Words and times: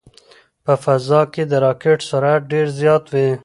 په 0.63 0.73
فضا 0.83 1.21
کې 1.33 1.43
د 1.47 1.53
راکټ 1.65 1.99
سرعت 2.09 2.41
ډېر 2.51 2.67
زیات 2.79 3.03
وي. 3.13 3.29